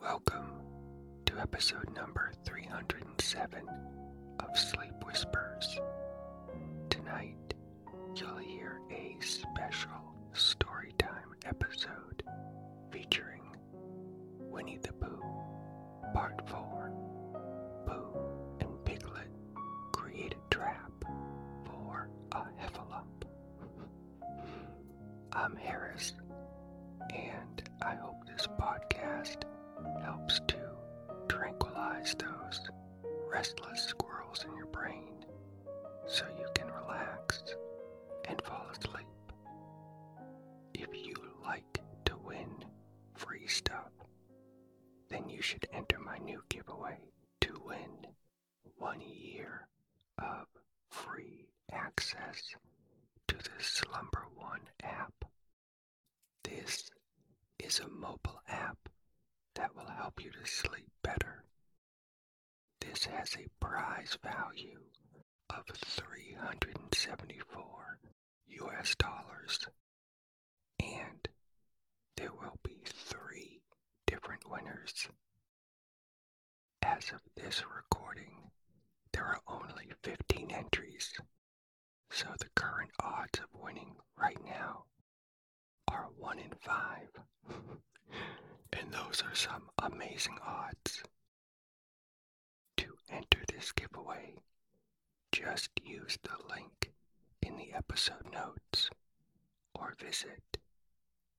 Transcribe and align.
Welcome 0.00 0.50
to 1.26 1.38
episode 1.38 1.94
number 1.94 2.32
307 2.46 3.60
of 4.40 4.58
Sleep 4.58 4.94
Whispers. 5.04 5.78
Tonight, 6.88 7.54
you'll 8.16 8.38
hear 8.38 8.80
a 8.90 9.16
special 9.20 10.14
storytime 10.34 11.34
episode 11.44 12.22
featuring 12.90 13.42
Winnie 14.38 14.78
the 14.82 14.92
Pooh, 14.94 15.22
Part 16.14 16.48
4. 16.48 16.92
Pooh 17.86 18.20
and 18.60 18.84
Piglet 18.84 19.30
create 19.92 20.34
a 20.34 20.54
trap 20.54 20.92
for 21.66 22.08
a 22.32 22.44
heffalump. 22.58 23.28
I'm 25.32 25.56
Harris, 25.56 26.14
and 27.14 27.62
I 27.82 27.94
hope 27.96 28.24
this 28.26 28.46
podcast 28.58 29.42
tranquilize 32.00 32.14
those 32.18 32.70
restless 33.30 33.82
squirrels 33.82 34.44
in 34.44 34.56
your 34.56 34.66
brain 34.66 35.24
so 36.06 36.24
you 36.38 36.46
can 36.54 36.66
relax 36.68 37.42
and 38.28 38.40
fall 38.42 38.66
asleep. 38.72 39.06
If 40.74 40.88
you 40.94 41.14
like 41.42 41.80
to 42.06 42.16
win 42.24 42.64
free 43.16 43.46
stuff, 43.46 43.90
then 45.08 45.28
you 45.28 45.42
should 45.42 45.66
enter 45.72 45.98
my 45.98 46.18
new 46.18 46.42
giveaway 46.48 46.98
to 47.42 47.60
win 47.64 48.06
one 48.76 49.00
year 49.00 49.66
of 50.18 50.46
free 50.90 51.48
access 51.72 52.54
to 53.28 53.36
the 53.36 53.62
Slumber 53.62 54.26
One 54.36 54.60
app. 54.82 55.12
This 56.44 56.90
is 57.58 57.80
a 57.80 57.88
mobile 57.88 58.40
app 58.48 58.78
that 59.54 59.74
will 59.76 59.86
help 59.86 60.22
you 60.24 60.30
to 60.30 60.46
sleep. 60.50 60.99
This 63.00 63.08
has 63.14 63.32
a 63.36 63.48
prize 63.64 64.18
value 64.22 64.82
of 65.48 65.64
374 65.68 67.98
US 68.46 68.94
dollars, 68.96 69.66
and 70.78 71.26
there 72.18 72.34
will 72.34 72.58
be 72.62 72.82
three 72.84 73.62
different 74.06 74.46
winners. 74.50 75.08
As 76.82 77.10
of 77.12 77.22
this 77.36 77.62
recording, 77.74 78.50
there 79.14 79.24
are 79.24 79.40
only 79.48 79.90
15 80.02 80.50
entries, 80.50 81.10
so 82.10 82.26
the 82.38 82.50
current 82.54 82.90
odds 83.02 83.38
of 83.38 83.46
winning 83.54 83.96
right 84.18 84.44
now 84.44 84.84
are 85.88 86.10
1 86.18 86.38
in 86.38 86.52
5. 86.60 87.08
and 88.74 88.92
those 88.92 89.22
are 89.22 89.34
some 89.34 89.70
amazing 89.78 90.38
odds. 90.46 91.02
Enter 93.10 93.42
this 93.48 93.72
giveaway, 93.72 94.36
just 95.32 95.70
use 95.82 96.18
the 96.22 96.36
link 96.54 96.92
in 97.42 97.56
the 97.56 97.72
episode 97.72 98.30
notes 98.32 98.90
or 99.74 99.94
visit 99.98 100.58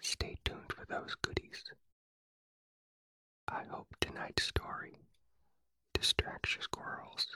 stay 0.00 0.36
tuned 0.44 0.72
for 0.74 0.84
those 0.86 1.14
goodies. 1.22 1.64
I 3.48 3.64
hope 3.64 3.88
tonight's 4.00 4.44
story 4.44 4.96
distracts 5.94 6.54
your 6.54 6.62
squirrels, 6.62 7.26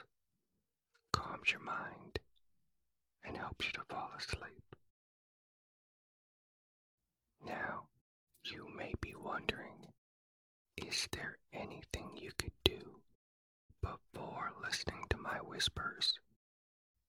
calms 1.11 1.51
your 1.51 1.61
mind, 1.61 2.19
and 3.23 3.37
helps 3.37 3.65
you 3.67 3.71
to 3.73 3.81
fall 3.89 4.11
asleep. 4.17 4.75
Now, 7.45 7.87
you 8.43 8.67
may 8.75 8.93
be 9.01 9.13
wondering, 9.15 9.93
is 10.77 11.07
there 11.11 11.37
anything 11.53 12.09
you 12.15 12.31
could 12.37 12.53
do 12.63 13.01
before 13.81 14.51
listening 14.63 15.03
to 15.09 15.17
my 15.17 15.37
whispers 15.41 16.19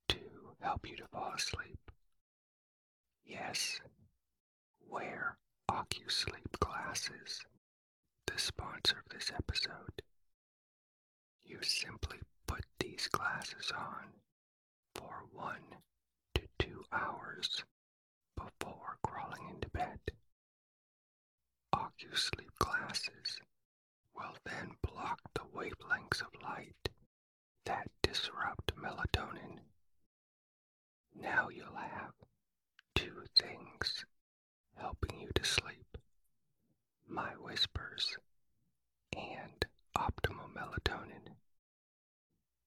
to 0.08 0.18
help 0.60 0.88
you 0.88 0.96
to 0.96 1.06
fall 1.08 1.32
asleep? 1.34 1.90
Yes, 3.24 3.80
wear 4.88 5.36
OcuSleep 5.70 6.58
glasses, 6.60 7.44
the 8.26 8.38
sponsor 8.38 8.98
of 9.04 9.08
this 9.10 9.30
episode. 9.36 10.02
You 11.44 11.58
simply 11.62 12.18
put 12.46 12.64
these 12.78 13.08
glasses 13.08 13.72
on 13.76 14.12
for 14.94 15.24
one 15.32 15.80
to 16.34 16.42
two 16.58 16.84
hours 16.92 17.64
before 18.36 18.98
crawling 19.02 19.48
into 19.50 19.68
bed. 19.70 20.00
OcuSleep 21.74 22.50
glasses 22.58 23.40
will 24.16 24.36
then 24.44 24.70
block 24.82 25.20
the 25.34 25.42
wavelengths 25.54 26.20
of 26.22 26.42
light 26.42 26.88
that 27.64 27.90
disrupt 28.02 28.74
melatonin. 28.76 29.60
Now 31.14 31.48
you'll 31.48 31.76
have 31.76 32.12
two 32.94 33.24
things 33.40 34.04
helping 34.76 35.20
you 35.20 35.30
to 35.34 35.44
sleep 35.44 35.98
my 37.08 37.30
whispers 37.40 38.16
and 39.16 39.64
optimal 39.96 40.52
melatonin. 40.54 41.34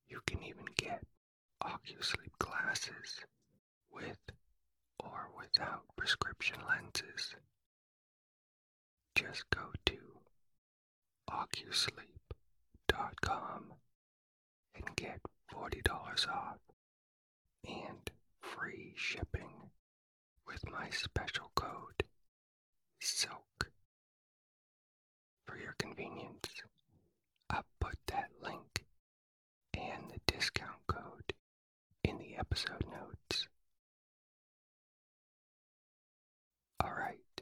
You 0.07 0.21
can 0.25 0.41
even 0.43 0.65
get 0.75 1.03
OcuSleep 1.63 2.31
glasses 2.39 3.25
with 3.91 4.17
or 4.99 5.29
without 5.37 5.83
prescription 5.95 6.57
lenses. 6.67 7.35
Just 9.15 9.49
go 9.49 9.71
to 9.85 9.97
OcuSleep.com 11.29 13.73
and 14.75 14.95
get 14.95 15.19
$40 15.53 16.27
off 16.29 16.57
and 17.67 18.09
free 18.41 18.93
shipping 18.95 19.69
with 20.47 20.67
my 20.69 20.89
special 20.89 21.51
code 21.55 22.03
SILK. 23.01 23.69
For 25.45 25.57
your 25.57 25.75
convenience, 25.77 26.61
I've 27.49 27.63
put 27.79 27.95
that 28.07 28.29
link 28.41 28.85
and 29.73 30.09
the 30.11 30.19
discount 30.31 30.85
code 30.87 31.33
in 32.03 32.17
the 32.17 32.35
episode 32.37 32.85
notes. 32.91 33.47
Alright, 36.83 37.41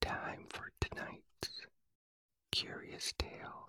time 0.00 0.46
for 0.50 0.70
tonight's 0.80 1.66
curious 2.96 3.12
tale. 3.18 3.68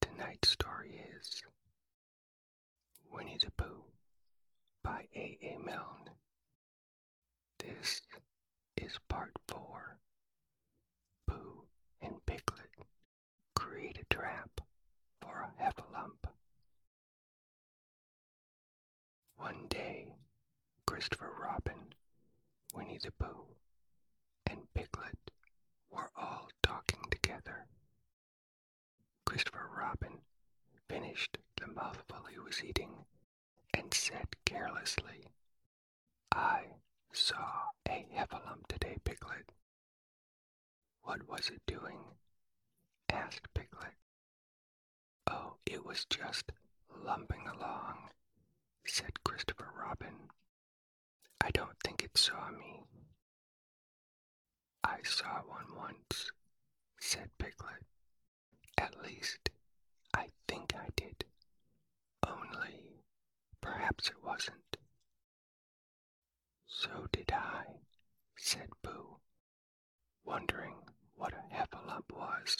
Tonight's 0.00 0.48
story 0.48 0.98
is 1.18 1.42
Winnie 3.12 3.36
the 3.44 3.50
Pooh 3.50 3.84
by 4.82 5.04
A. 5.14 5.38
A. 5.42 5.58
Milne. 5.62 6.10
This 7.58 8.00
is 8.78 8.98
part 9.10 9.32
four. 9.46 9.98
Pooh 11.26 11.64
and 12.00 12.14
Piglet 12.24 12.70
create 13.54 13.98
a 14.00 14.14
trap 14.14 14.48
for 15.20 15.42
a 15.42 15.62
heffalump. 15.62 16.30
One 19.36 19.66
day, 19.68 20.14
Christopher 20.86 21.30
Robin, 21.42 21.92
Winnie 22.74 23.00
the 23.02 23.12
Pooh, 23.18 23.48
were 25.94 26.10
all 26.16 26.48
talking 26.62 27.00
together. 27.10 27.66
Christopher 29.26 29.68
Robin 29.78 30.18
finished 30.88 31.38
the 31.60 31.68
mouthful 31.68 32.24
he 32.30 32.38
was 32.38 32.62
eating 32.64 33.04
and 33.72 33.92
said 33.94 34.26
carelessly, 34.44 35.26
I 36.32 36.64
saw 37.12 37.70
a 37.88 38.06
heffalump 38.14 38.66
today, 38.68 38.98
Piglet. 39.04 39.50
What 41.02 41.28
was 41.28 41.50
it 41.50 41.62
doing? 41.66 41.98
asked 43.10 43.52
Piglet. 43.54 43.94
Oh, 45.26 45.56
it 45.66 45.84
was 45.84 46.04
just 46.06 46.50
lumping 47.04 47.46
along, 47.46 48.10
said 48.86 49.22
Christopher 49.24 49.70
Robin. 49.76 50.30
I 51.40 51.50
don't 51.50 51.78
think 51.84 52.02
it 52.02 52.16
saw 52.16 52.50
me, 52.50 52.84
I 54.84 54.98
saw 55.02 55.40
one 55.46 55.74
once, 55.76 56.30
said 57.00 57.30
Piglet. 57.38 57.82
At 58.78 59.02
least, 59.02 59.50
I 60.14 60.30
think 60.46 60.74
I 60.76 60.88
did. 60.94 61.24
Only, 62.26 63.00
perhaps 63.60 64.08
it 64.10 64.22
wasn't. 64.22 64.76
So 66.66 67.06
did 67.12 67.32
I, 67.32 67.64
said 68.36 68.68
Pooh, 68.82 69.16
wondering 70.24 70.76
what 71.14 71.32
a 71.32 71.54
heffalump 71.54 72.12
was. 72.12 72.56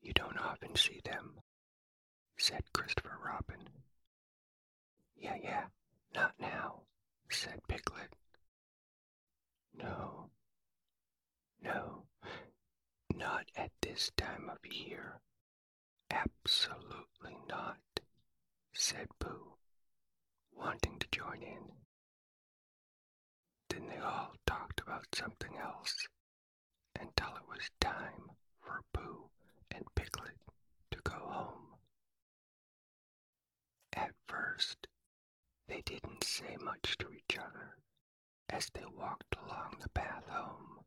You 0.00 0.12
don't 0.14 0.38
often 0.38 0.74
see 0.76 1.00
them, 1.04 1.40
said 2.38 2.62
Christopher 2.72 3.18
Robin. 3.24 3.68
Yeah, 5.16 5.36
yeah, 5.42 5.64
not 6.14 6.32
now, 6.40 6.82
said 7.30 7.60
Piglet. 7.68 8.14
No, 9.74 10.30
no, 11.62 12.04
not 13.14 13.50
at 13.56 13.70
this 13.82 14.10
time 14.16 14.48
of 14.50 14.58
year. 14.70 15.20
Absolutely 16.10 17.36
not, 17.48 17.78
said 18.72 19.08
Pooh, 19.18 19.56
wanting 20.52 20.98
to 20.98 21.06
join 21.10 21.42
in. 21.42 21.72
Then 23.68 23.88
they 23.88 23.98
all 23.98 24.34
talked 24.46 24.80
about 24.80 25.14
something 25.14 25.56
else 25.56 26.08
until 26.98 27.36
it 27.36 27.48
was 27.48 27.70
time 27.80 28.30
for 28.60 28.82
Pooh 28.92 29.30
and 29.70 29.84
Piglet 29.94 30.36
to 30.90 30.98
go 31.02 31.12
home. 31.12 31.76
At 33.92 34.14
first, 34.26 34.86
they 35.66 35.82
didn't 35.82 36.24
say 36.24 36.56
much 36.60 36.96
to 36.98 37.12
each 37.12 37.38
other 37.38 37.76
as 38.50 38.70
they 38.74 38.84
walked 38.96 39.36
along 39.44 39.76
the 39.80 39.88
path 39.90 40.26
home. 40.28 40.80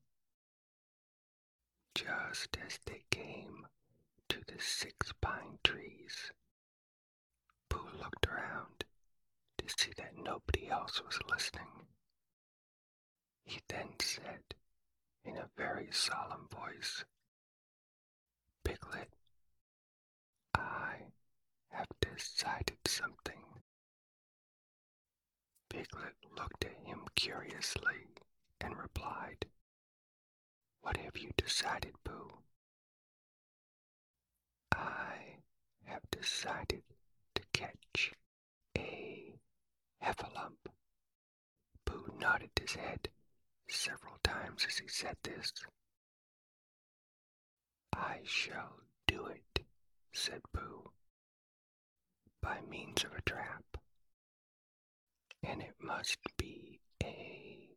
Just 1.96 2.58
as 2.66 2.80
they 2.86 3.04
came 3.12 3.68
to 4.30 4.40
the 4.48 4.60
six 4.60 5.14
pine 5.22 5.60
trees, 5.64 6.32
Pooh 7.70 7.90
looked 8.00 8.28
around 8.28 8.86
to 9.58 9.66
see 9.78 9.92
that 9.98 10.18
nobody 10.18 10.70
else 10.70 11.02
was 11.04 11.20
listening. 11.30 11.88
He 13.46 13.60
then 13.68 14.00
said 14.00 14.56
in 15.24 15.38
a 15.38 15.50
very 15.58 15.90
solemn 15.92 16.48
voice, 16.50 17.04
Piglet, 18.64 19.14
I 20.56 20.96
have 21.70 21.88
decided 22.00 22.78
something. 22.86 23.51
Piglet 25.72 26.16
looked 26.38 26.66
at 26.66 26.86
him 26.86 27.08
curiously 27.16 28.08
and 28.60 28.78
replied, 28.78 29.46
What 30.82 30.98
have 30.98 31.16
you 31.16 31.32
decided, 31.38 31.94
Pooh? 32.04 32.40
I 34.74 35.38
have 35.86 36.02
decided 36.12 36.84
to 37.36 37.44
catch 37.54 38.12
a 38.78 39.40
heffalump. 40.04 40.58
Pooh 41.86 42.14
nodded 42.20 42.52
his 42.60 42.74
head 42.74 43.08
several 43.70 44.18
times 44.24 44.66
as 44.68 44.78
he 44.78 44.90
said 44.90 45.16
this. 45.24 45.54
I 47.94 48.20
shall 48.26 48.82
do 49.08 49.28
it, 49.28 49.66
said 50.12 50.42
Pooh, 50.52 50.92
by 52.42 52.60
means 52.70 53.06
of 53.06 53.14
a 53.14 53.22
trap. 53.22 53.78
And 55.44 55.62
it 55.62 55.76
must 55.82 56.20
be 56.38 56.80
a 57.04 57.70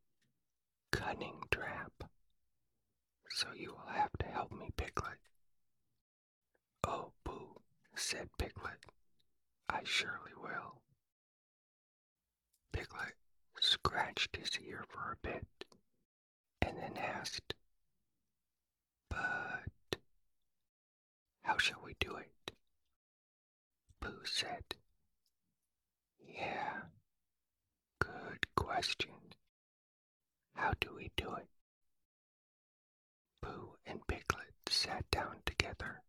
cunning 0.92 1.42
trap. 1.50 1.92
So 3.30 3.48
you 3.54 3.72
will 3.72 3.92
have 3.92 4.12
to 4.20 4.26
help 4.26 4.52
me, 4.52 4.70
Piglet. 4.76 5.18
Oh, 6.86 7.12
Pooh, 7.24 7.60
said 7.96 8.28
Piglet. 8.38 8.84
I 9.68 9.80
surely 9.84 10.32
will. 10.40 10.82
Piglet 12.72 13.14
scratched 13.60 14.36
his 14.36 14.58
ear 14.60 14.84
for 14.88 15.12
a 15.12 15.16
bit 15.26 15.46
and 16.62 16.76
then 16.78 16.96
asked, 16.96 17.54
But 19.08 19.98
how 21.42 21.58
shall 21.58 21.80
we 21.84 21.94
do 22.00 22.16
it? 22.16 22.52
Pooh 24.00 24.24
said, 24.24 24.76
Yeah, 26.20 26.82
good 28.22 28.46
question. 28.54 29.10
How 30.54 30.72
do 30.80 30.94
we 30.96 31.10
do 31.16 31.34
it? 31.34 31.48
Pooh 33.42 33.76
and 33.86 34.06
Piglet 34.06 34.54
sat 34.68 35.04
down 35.10 35.36
together 35.44 36.02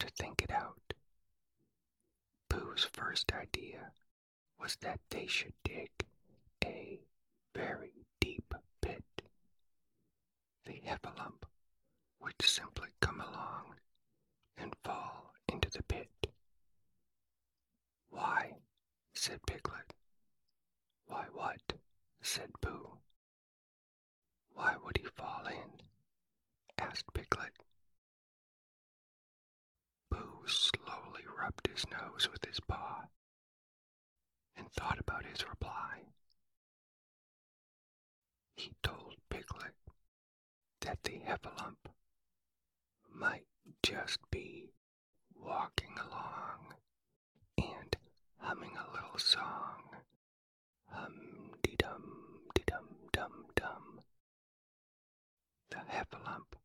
to 0.00 0.08
think 0.08 0.42
it 0.42 0.50
out. 0.50 0.92
Pooh's 2.50 2.88
first 2.92 3.32
idea 3.32 3.92
was 4.60 4.76
that 4.82 5.00
they 5.10 5.26
should 5.26 5.54
dig 5.64 5.90
a 6.64 7.00
very 7.54 8.06
deep 8.20 8.54
pit. 8.80 9.04
The 10.64 10.80
heffalump 10.86 11.44
would 12.20 12.34
simply 12.42 12.88
come 13.00 13.20
along 13.20 13.74
and 14.56 14.74
fall 14.84 15.32
into 15.48 15.70
the 15.70 15.82
pit. 15.84 16.10
Why? 18.10 18.52
said 19.14 19.40
Piglet. 19.46 19.95
Why 21.06 21.26
what? 21.32 21.72
said 22.20 22.50
Pooh. 22.60 22.98
Why 24.52 24.76
would 24.76 24.96
he 24.98 25.04
fall 25.04 25.46
in? 25.46 25.80
asked 26.78 27.12
Piglet. 27.14 27.52
Pooh 30.10 30.46
slowly 30.46 31.24
rubbed 31.38 31.66
his 31.68 31.84
nose 31.90 32.28
with 32.30 32.44
his 32.44 32.60
paw 32.60 33.04
and 34.56 34.70
thought 34.72 34.98
about 34.98 35.24
his 35.24 35.46
reply. 35.48 36.02
He 38.56 38.72
told 38.82 39.16
Piglet 39.30 39.74
that 40.80 41.02
the 41.04 41.20
heffalump 41.20 41.88
might 43.12 43.46
just 43.82 44.18
be 44.30 44.72
walking 45.34 45.96
along 45.98 46.74
and 47.58 47.96
humming 48.38 48.76
a 48.76 48.92
little 48.92 49.18
song. 49.18 49.85
Hum 50.96 51.52
de 51.62 51.76
dum 51.76 52.02
de 52.54 52.62
dum 52.66 52.88
dum 53.12 53.44
dum. 53.54 54.00
The 55.70 55.76
heffalump 55.76 56.56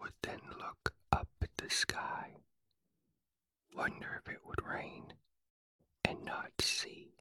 would 0.00 0.14
then 0.22 0.40
look 0.58 0.92
up 1.12 1.28
at 1.40 1.56
the 1.56 1.70
sky, 1.70 2.32
wonder 3.72 4.20
if 4.20 4.32
it 4.32 4.44
would 4.44 4.66
rain, 4.66 5.14
and 6.04 6.24
not 6.24 6.60
see 6.60 7.14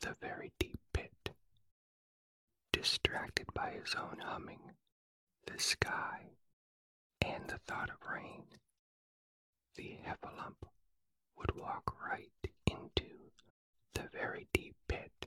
the 0.00 0.14
very 0.20 0.52
deep 0.60 0.78
pit. 0.92 1.30
Distracted 2.72 3.46
by 3.52 3.70
his 3.70 3.94
own 3.96 4.20
humming, 4.20 4.76
the 5.46 5.58
sky, 5.58 6.36
and 7.20 7.48
the 7.48 7.58
thought 7.66 7.90
of 7.90 8.08
rain, 8.08 8.44
the 9.74 9.98
heffalump 10.06 10.68
would 11.36 11.56
walk 11.56 11.94
right 12.06 12.30
into 12.66 13.32
the 13.94 14.08
very 14.12 14.46
deep 14.52 14.76
pit. 14.86 15.26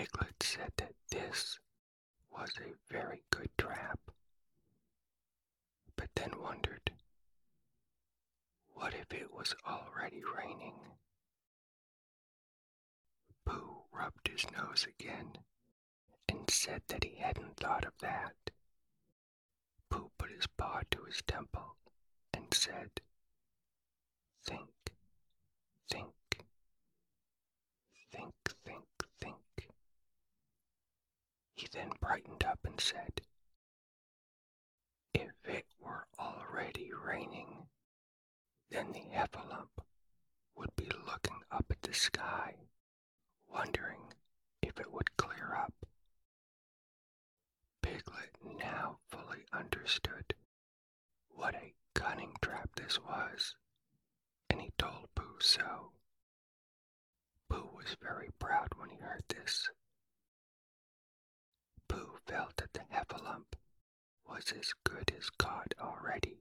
Piglet 0.00 0.42
said 0.42 0.72
that 0.78 0.94
this 1.10 1.58
was 2.30 2.50
a 2.56 2.72
very 2.90 3.22
good 3.28 3.50
trap, 3.58 4.00
but 5.94 6.08
then 6.14 6.30
wondered, 6.40 6.90
what 8.72 8.94
if 8.94 9.12
it 9.12 9.30
was 9.30 9.54
already 9.68 10.22
raining? 10.24 10.72
Pooh 13.44 13.82
rubbed 13.92 14.26
his 14.26 14.50
nose 14.50 14.86
again 14.88 15.32
and 16.30 16.48
said 16.48 16.80
that 16.88 17.04
he 17.04 17.16
hadn't 17.16 17.58
thought 17.58 17.84
of 17.84 17.92
that. 18.00 18.52
Pooh 19.90 20.10
put 20.16 20.30
his 20.30 20.46
paw 20.46 20.80
to 20.92 21.04
his 21.04 21.20
temple 21.26 21.76
and 22.32 22.46
said, 22.54 23.02
think, 24.46 24.70
think, 25.90 26.14
think, 28.10 28.34
think. 28.64 28.84
He 31.60 31.68
then 31.70 31.90
brightened 32.00 32.42
up 32.42 32.60
and 32.64 32.80
said, 32.80 33.20
If 35.12 35.32
it 35.44 35.66
were 35.78 36.06
already 36.18 36.90
raining, 36.90 37.68
then 38.70 38.92
the 38.92 39.00
heffalump 39.14 39.68
would 40.56 40.74
be 40.74 40.88
looking 41.06 41.42
up 41.50 41.66
at 41.68 41.82
the 41.82 41.92
sky, 41.92 42.54
wondering 43.46 44.14
if 44.62 44.80
it 44.80 44.90
would 44.90 45.14
clear 45.18 45.54
up. 45.54 45.74
Piglet 47.82 48.38
now 48.42 49.00
fully 49.10 49.44
understood 49.52 50.32
what 51.28 51.54
a 51.54 51.74
cunning 51.94 52.36
trap 52.40 52.70
this 52.74 52.98
was, 52.98 53.54
and 54.48 54.62
he 54.62 54.70
told 54.78 55.14
Pooh 55.14 55.40
so. 55.40 55.92
Pooh 57.50 57.68
was 57.76 57.98
very 58.00 58.30
proud 58.38 58.68
when 58.78 58.88
he 58.88 58.96
heard 58.96 59.24
this. 59.28 59.68
Felt 62.30 62.56
that 62.58 62.72
the 62.74 62.84
heffalump 62.94 63.56
was 64.24 64.52
as 64.52 64.72
good 64.84 65.12
as 65.18 65.30
God 65.30 65.74
already. 65.80 66.38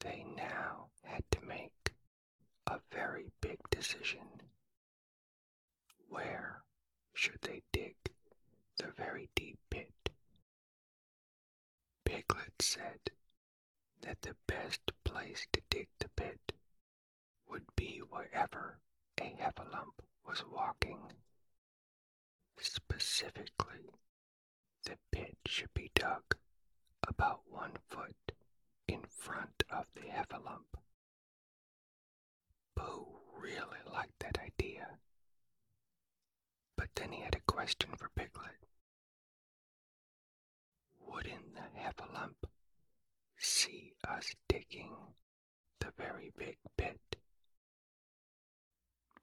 They 0.00 0.24
now 0.34 0.86
had 1.04 1.24
to 1.32 1.44
make 1.44 1.92
a 2.66 2.80
very 2.90 3.32
big 3.42 3.58
decision. 3.68 4.40
Where 6.08 6.62
should 7.12 7.42
they 7.42 7.60
dig 7.70 7.96
the 8.78 8.92
very 8.96 9.28
deep 9.34 9.58
pit? 9.68 9.92
Piglet 12.06 12.62
said 12.62 13.10
that 14.00 14.22
the 14.22 14.36
best 14.46 14.90
place 15.04 15.46
to 15.52 15.60
dig 15.68 15.88
the 15.98 16.08
pit 16.16 16.52
would 17.46 17.66
be 17.76 17.98
wherever 17.98 18.78
a 19.20 19.36
heffalump 19.38 20.00
was 20.26 20.42
walking. 20.50 21.12
Specifically, 22.58 23.90
the 24.84 24.98
pit 25.10 25.36
should 25.46 25.72
be 25.74 25.90
dug 25.94 26.36
about 27.06 27.42
one 27.50 27.76
foot 27.88 28.32
in 28.88 29.02
front 29.04 29.62
of 29.70 29.86
the 29.94 30.02
heffalump. 30.02 30.78
Pooh 32.76 33.20
really 33.38 33.78
liked 33.92 34.18
that 34.20 34.38
idea. 34.38 34.98
But 36.76 36.88
then 36.94 37.12
he 37.12 37.20
had 37.22 37.34
a 37.34 37.40
question 37.52 37.90
for 37.96 38.08
Piglet. 38.16 38.66
Wouldn't 41.00 41.54
the 41.54 41.78
heffalump 41.78 42.48
see 43.38 43.92
us 44.08 44.34
digging 44.48 44.96
the 45.80 45.92
very 45.96 46.32
big 46.36 46.56
pit? 46.76 47.16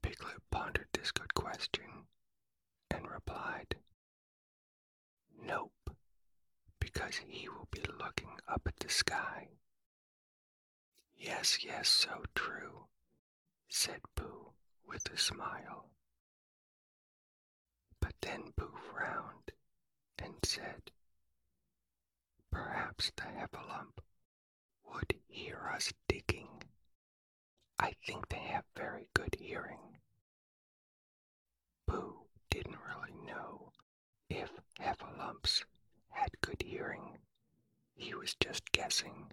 Piglet 0.02 0.42
pondered 0.52 0.88
this 0.94 1.12
good 1.12 1.34
question 1.34 2.08
and 2.92 3.10
replied, 3.10 3.76
Nope, 5.46 5.90
because 6.80 7.16
he 7.28 7.48
will 7.50 7.68
be 7.72 7.84
looking 8.00 8.40
up 8.48 8.62
at 8.68 8.78
the 8.78 8.90
sky. 8.90 9.48
Yes, 11.18 11.64
yes, 11.64 11.88
so 11.90 12.24
true, 12.36 12.86
said 13.70 14.02
Pooh 14.16 14.54
with 14.88 15.10
a 15.12 15.18
smile. 15.18 15.90
But 18.00 18.14
then 18.22 18.54
Pooh 18.56 18.78
frowned 18.92 19.52
and 20.18 20.36
said, 20.44 20.92
Perhaps 22.52 23.12
the 23.16 23.24
heffalump 23.24 24.00
would 24.86 25.14
hear 25.28 25.70
us 25.74 25.94
digging. 26.08 26.64
I 27.78 27.94
think 28.06 28.30
they 28.30 28.40
have 28.40 28.66
very 28.76 29.08
good 29.14 29.36
hearing. 29.40 29.98
Didn't 32.60 32.80
really 32.90 33.14
know 33.26 33.72
if 34.30 34.52
heffalumps 34.82 35.64
had 36.10 36.42
good 36.42 36.62
hearing. 36.62 37.18
He 37.96 38.14
was 38.14 38.36
just 38.36 38.70
guessing. 38.74 39.32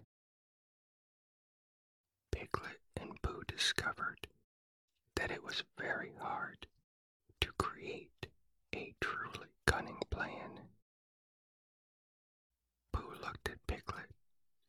Piglet 2.31 2.79
and 2.95 3.21
Pooh 3.21 3.43
discovered 3.45 4.29
that 5.17 5.29
it 5.29 5.43
was 5.43 5.65
very 5.77 6.13
hard 6.21 6.67
to 7.41 7.51
create 7.59 8.27
a 8.73 8.95
truly 9.01 9.49
cunning 9.65 9.99
plan. 10.09 10.61
Pooh 12.93 13.13
looked 13.21 13.49
at 13.49 13.67
Piglet 13.67 14.09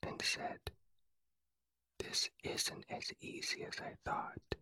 and 0.02 0.20
said, 0.20 0.58
This 2.00 2.28
isn't 2.42 2.86
as 2.90 3.12
easy 3.20 3.62
as 3.62 3.78
I 3.78 3.94
thought. 4.04 4.56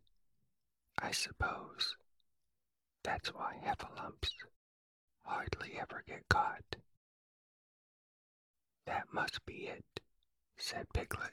I 0.99 1.13
suppose 1.13 1.97
that's 3.07 3.33
why 3.33 3.55
heffalumps 3.65 4.31
hardly 5.23 5.79
ever 5.81 6.03
get 6.09 6.29
caught. 6.29 6.75
That 8.85 9.05
must 9.13 9.47
be 9.47 9.69
it, 9.69 10.01
said 10.57 10.87
Piglet. 10.93 11.31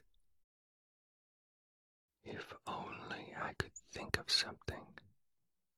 If 2.24 2.54
only 2.68 3.34
I 3.42 3.54
could 3.58 3.74
think 3.92 4.20
of 4.20 4.30
something, 4.30 4.86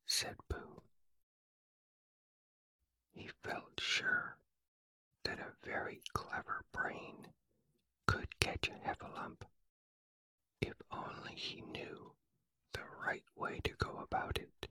said 0.04 0.36
Pooh. 0.50 0.82
He 3.14 3.30
felt 3.42 3.80
sure 3.80 4.36
that 5.24 5.38
a 5.38 5.66
very 5.66 6.02
clever 6.12 6.62
brain 6.72 7.28
could 8.06 8.38
catch 8.38 8.68
a 8.68 8.86
heffalump 8.86 9.40
if 10.60 10.74
only 10.90 11.34
he 11.36 11.62
knew 11.62 12.12
the 12.74 12.84
right 13.02 13.24
way 13.34 13.60
to 13.64 13.70
go 13.78 13.98
about 14.02 14.38
it. 14.38 14.68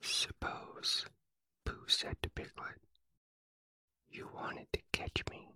Suppose, 0.00 1.06
Pooh 1.64 1.88
said 1.88 2.16
to 2.22 2.30
Piglet, 2.30 2.80
you 4.08 4.28
wanted 4.32 4.66
to 4.72 4.80
catch 4.92 5.22
me. 5.30 5.48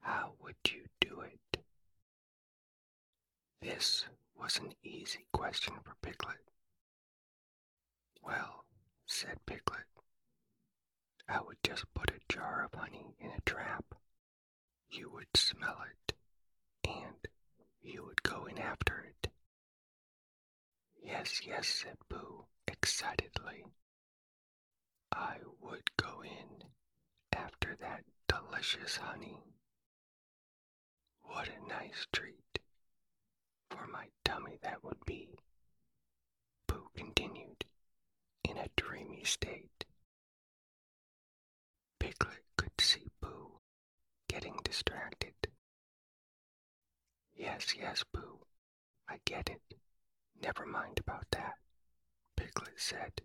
How 0.00 0.34
would 0.40 0.56
you 0.68 0.86
do 1.00 1.20
it? 1.20 1.64
This 3.60 4.06
was 4.34 4.58
an 4.58 4.72
easy 4.82 5.26
question 5.32 5.74
for 5.84 5.94
Piglet. 6.02 6.40
Well, 8.22 8.64
said 9.06 9.44
Piglet, 9.46 9.86
I 11.28 11.40
would 11.42 11.62
just 11.62 11.92
put 11.94 12.10
a 12.10 12.32
jar 12.32 12.64
of 12.64 12.78
honey 12.78 13.14
in 13.20 13.30
a 13.30 13.40
trap. 13.42 13.84
You 14.88 15.10
would 15.10 15.36
smell 15.36 15.84
it, 15.90 16.14
and 16.88 17.28
you 17.82 18.04
would 18.04 18.22
go 18.22 18.46
in 18.46 18.58
after 18.58 19.00
it. 19.00 19.30
Yes, 21.02 21.42
yes, 21.46 21.68
said 21.68 21.98
Pooh 22.08 22.46
excitedly. 22.98 23.64
I 25.12 25.36
would 25.60 25.88
go 25.96 26.20
in 26.24 26.64
after 27.32 27.76
that 27.80 28.02
delicious 28.26 28.96
honey. 28.96 29.38
What 31.22 31.46
a 31.48 31.68
nice 31.68 32.08
treat 32.12 32.58
for 33.70 33.86
my 33.86 34.06
tummy 34.24 34.58
that 34.62 34.82
would 34.82 35.04
be. 35.06 35.28
Pooh 36.66 36.88
continued 36.96 37.64
in 38.48 38.56
a 38.56 38.66
dreamy 38.76 39.22
state. 39.22 39.84
Piglet 42.00 42.42
could 42.56 42.80
see 42.80 43.06
Pooh 43.20 43.60
getting 44.28 44.56
distracted. 44.64 45.34
Yes, 47.36 47.76
yes, 47.78 48.02
Pooh, 48.12 48.40
I 49.08 49.18
get 49.24 49.48
it. 49.50 49.78
Never 50.42 50.66
mind 50.66 50.98
about 50.98 51.26
that, 51.30 51.54
Piglet 52.38 52.78
said. 52.80 53.20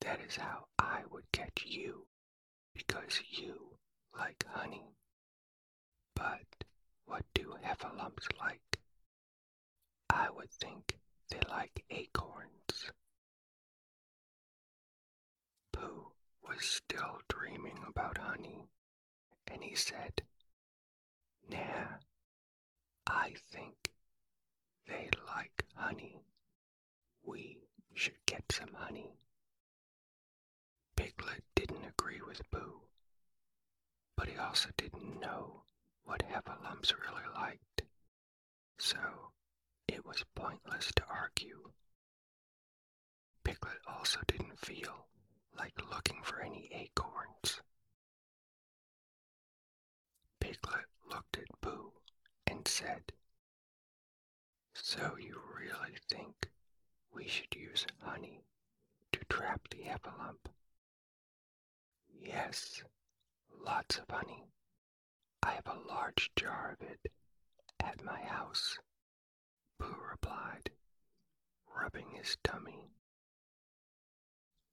That 0.00 0.20
is 0.20 0.36
how 0.36 0.68
I 0.78 1.02
would 1.10 1.30
catch 1.32 1.64
you, 1.66 2.06
because 2.72 3.20
you 3.30 3.76
like 4.16 4.44
honey. 4.48 4.94
But 6.14 6.46
what 7.06 7.24
do 7.34 7.56
heffalumps 7.64 8.28
like? 8.38 8.78
I 10.08 10.30
would 10.30 10.50
think 10.52 10.98
they 11.30 11.40
like 11.48 11.84
acorns. 11.90 12.92
Pooh 15.72 16.12
was 16.42 16.64
still 16.64 17.18
dreaming 17.28 17.82
about 17.88 18.18
honey, 18.18 18.68
and 19.48 19.64
he 19.64 19.74
said, 19.74 20.22
Nah, 21.50 21.98
I 23.06 23.34
think 23.50 23.90
they 24.86 25.10
like 25.26 25.64
honey. 25.74 26.22
We 27.28 27.58
should 27.92 28.16
get 28.24 28.50
some 28.50 28.72
honey. 28.72 29.12
Piglet 30.96 31.44
didn't 31.54 31.84
agree 31.84 32.22
with 32.22 32.40
Pooh, 32.50 32.80
but 34.16 34.28
he 34.28 34.36
also 34.38 34.70
didn't 34.78 35.20
know 35.20 35.64
what 36.04 36.22
heffalumps 36.26 36.94
really 36.98 37.28
liked, 37.34 37.82
so 38.78 39.32
it 39.86 40.06
was 40.06 40.24
pointless 40.34 40.90
to 40.96 41.04
argue. 41.04 41.70
Piglet 43.44 43.82
also 43.86 44.20
didn't 44.26 44.58
feel 44.58 45.08
like 45.54 45.74
looking 45.90 46.22
for 46.22 46.40
any 46.40 46.70
acorns. 46.72 47.60
Piglet 50.40 50.86
looked 51.10 51.36
at 51.36 51.60
Pooh 51.60 51.92
and 52.46 52.66
said, 52.66 53.12
So 54.74 55.18
you 55.18 55.38
really 55.54 55.94
think 56.08 56.48
we 57.12 57.26
should 57.26 57.54
use 57.54 57.86
honey 58.02 58.42
to 59.12 59.20
trap 59.28 59.68
the 59.70 59.78
heffalump? 59.78 60.50
Yes, 62.20 62.82
lots 63.64 63.98
of 63.98 64.04
honey. 64.10 64.44
I 65.42 65.52
have 65.52 65.66
a 65.66 65.88
large 65.88 66.30
jar 66.36 66.76
of 66.78 66.86
it 66.86 67.12
at 67.80 68.04
my 68.04 68.20
house, 68.20 68.78
Pooh 69.78 69.96
replied, 70.10 70.70
rubbing 71.74 72.10
his 72.10 72.36
tummy. 72.44 72.88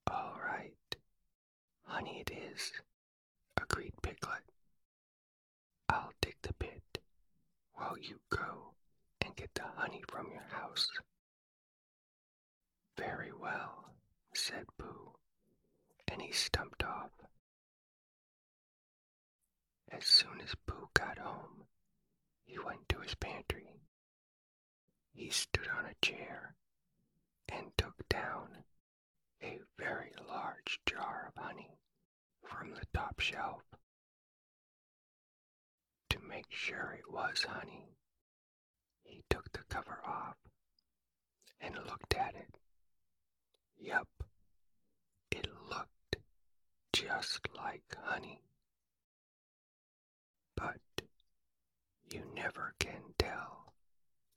All 0.08 0.38
right, 0.44 0.96
honey 1.84 2.20
it 2.20 2.32
is, 2.32 2.72
agreed 3.62 3.94
Piglet. 4.02 4.44
I'll 5.90 6.12
dig 6.22 6.36
the 6.42 6.54
pit 6.54 7.00
while 7.74 7.98
you 7.98 8.20
go 8.30 8.74
and 9.22 9.36
get 9.36 9.54
the 9.54 9.64
honey 9.76 10.04
from 10.10 10.32
your 10.32 10.46
house. 10.50 10.90
Very 12.98 13.32
well, 13.34 13.94
said 14.34 14.66
Pooh, 14.78 15.14
and 16.08 16.22
he 16.22 16.32
stumped 16.32 16.84
off. 16.84 17.12
As 19.92 20.06
soon 20.06 20.42
as 20.42 20.56
Pooh 20.66 20.90
got 20.94 21.18
home, 21.18 21.66
he 22.46 22.58
went 22.60 22.88
to 22.90 23.00
his 23.00 23.16
pantry. 23.16 23.74
He 25.14 25.30
stood 25.30 25.68
on 25.68 25.86
a 25.86 26.06
chair 26.06 26.56
and 27.50 27.72
took 27.78 28.08
down 28.10 28.64
a 29.42 29.60
very 29.78 30.12
large 30.28 30.80
jar 30.86 31.32
of 31.36 31.44
honey 31.44 31.78
from 32.44 32.72
the 32.72 32.86
top 32.94 33.20
shelf. 33.20 33.64
To 36.10 36.20
make 36.20 36.52
sure 36.52 36.98
it 36.98 37.12
was 37.12 37.44
honey, 37.48 37.90
he 39.04 39.24
took 39.30 39.52
the 39.52 39.64
cover 39.70 40.00
off 40.06 40.38
and 41.62 41.76
looked 41.76 42.16
at 42.16 42.36
it. 42.36 42.58
Yup, 43.80 44.08
it 45.32 45.48
looked 45.70 46.18
just 46.94 47.48
like 47.56 47.96
honey. 48.04 48.42
But 50.56 50.80
you 52.12 52.24
never 52.34 52.74
can 52.80 53.14
tell, 53.18 53.74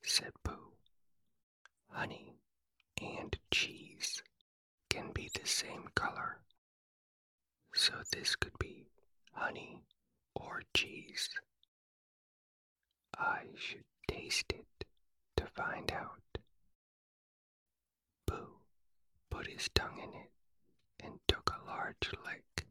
said 0.02 0.32
Pooh. 0.44 0.72
Honey 1.90 2.36
and 3.00 3.36
cheese 3.50 4.22
can 4.90 5.12
be 5.12 5.30
the 5.32 5.46
same 5.46 5.88
color. 5.94 6.40
So 7.74 7.94
this 8.12 8.36
could 8.36 8.58
be 8.58 8.86
honey 9.32 9.82
or 10.34 10.62
cheese. 10.74 11.30
I 13.16 13.44
should 13.56 13.84
taste 14.06 14.52
it 14.52 14.84
to 15.36 15.46
find 15.46 15.90
out. 15.92 16.38
Pooh 18.26 18.57
put 19.38 19.46
his 19.46 19.68
tongue 19.72 20.00
in 20.02 20.20
it 20.20 20.30
and 21.04 21.12
took 21.28 21.48
a 21.50 21.64
large 21.70 22.10
lick. 22.26 22.66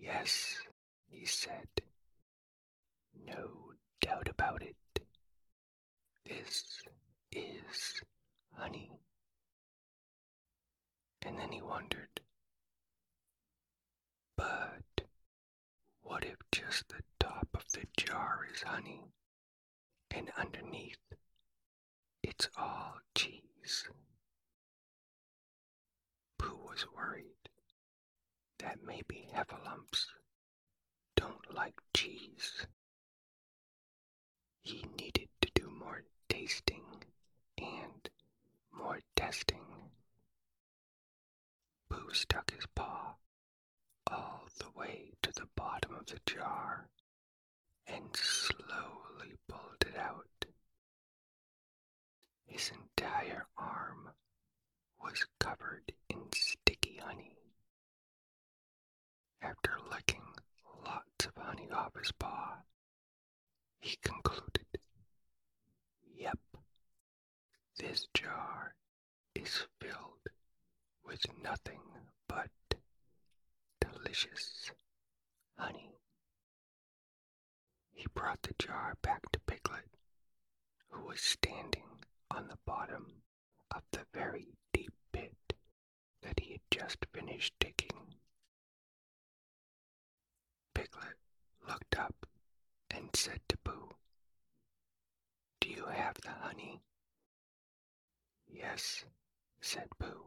Yes, 0.00 0.56
he 1.06 1.26
said, 1.26 1.68
no 3.26 3.74
doubt 4.00 4.26
about 4.30 4.62
it. 4.62 4.74
This 6.24 6.80
is 7.30 8.00
honey. 8.54 8.90
And 11.26 11.38
then 11.38 11.52
he 11.52 11.60
wondered, 11.60 12.22
but 14.34 15.04
what 16.00 16.24
if 16.24 16.36
just 16.50 16.88
the 16.88 17.02
top 17.20 17.48
of 17.52 17.64
the 17.72 17.84
jar 17.98 18.46
is 18.50 18.62
honey 18.62 19.02
and 20.10 20.30
underneath 20.38 20.96
it's 22.22 22.48
all 22.56 22.94
cheese? 23.14 23.90
Pooh 26.46 26.68
was 26.70 26.86
worried 26.94 27.48
that 28.60 28.78
maybe 28.86 29.28
Heffalumps 29.34 30.06
don't 31.16 31.52
like 31.52 31.74
cheese. 31.92 32.64
He 34.62 34.84
needed 34.96 35.28
to 35.40 35.50
do 35.56 35.68
more 35.68 36.04
tasting 36.28 37.02
and 37.58 38.08
more 38.72 39.00
testing. 39.16 39.90
Pooh 41.88 42.12
stuck 42.12 42.52
his 42.52 42.66
paw 42.76 43.16
all 44.06 44.46
the 44.58 44.70
way 44.70 45.14
to 45.22 45.32
the 45.32 45.48
bottom 45.56 45.96
of 45.96 46.06
the 46.06 46.20
jar 46.26 46.88
and 47.88 48.14
slowly 48.14 49.34
pulled 49.48 49.84
it 49.84 49.96
out. 49.96 50.46
His 52.46 52.70
entire 52.70 53.48
arm 53.58 54.10
was 55.02 55.26
covered 55.38 55.92
in 56.08 56.20
sticky 56.34 57.00
honey. 57.02 57.36
After 59.42 59.78
licking 59.90 60.22
lots 60.84 61.26
of 61.26 61.36
honey 61.36 61.70
off 61.70 61.94
his 61.96 62.12
paw, 62.12 62.58
he 63.80 63.96
concluded, 64.02 64.66
Yep, 66.16 66.38
this 67.78 68.06
jar 68.14 68.74
is 69.34 69.66
filled 69.80 70.28
with 71.04 71.24
nothing 71.42 71.80
but 72.28 72.50
delicious 73.80 74.70
honey. 75.58 75.92
He 77.92 78.06
brought 78.14 78.42
the 78.42 78.54
jar 78.58 78.94
back 79.02 79.30
to 79.32 79.40
Piglet, 79.40 79.88
who 80.88 81.06
was 81.06 81.20
standing 81.20 82.04
on 82.30 82.48
the 82.48 82.58
bottom 82.66 83.22
of 83.74 83.82
the 83.92 84.04
very 84.12 84.48
deep 84.72 84.92
pit 85.12 85.54
that 86.22 86.40
he 86.40 86.52
had 86.52 86.60
just 86.70 87.04
finished 87.12 87.54
digging. 87.58 88.14
Piglet 90.74 91.16
looked 91.68 91.98
up 91.98 92.26
and 92.90 93.14
said 93.14 93.40
to 93.48 93.56
Pooh, 93.58 93.94
Do 95.60 95.68
you 95.68 95.86
have 95.86 96.14
the 96.22 96.30
honey? 96.30 96.80
Yes, 98.48 99.04
said 99.60 99.88
Pooh, 99.98 100.26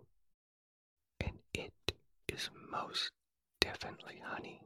and 1.20 1.40
it 1.54 1.94
is 2.28 2.50
most 2.70 3.12
definitely 3.60 4.22
honey. 4.24 4.62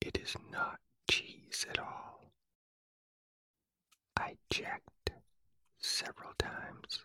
It 0.00 0.18
is 0.18 0.36
not 0.50 0.80
cheese 1.10 1.66
at 1.70 1.78
all. 1.78 2.32
I 4.16 4.36
checked 4.50 5.10
several 5.78 6.32
times 6.38 7.04